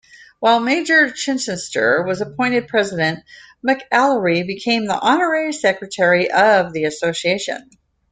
[0.39, 3.23] While Major Chichester was appointed president,
[3.63, 7.69] McAlery became the honorary secretary of the association.